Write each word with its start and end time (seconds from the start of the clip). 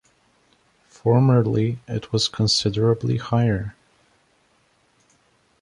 Formerly 0.87 1.77
it 1.87 2.11
was 2.11 2.27
considerably 2.27 3.17
higher. 3.17 3.75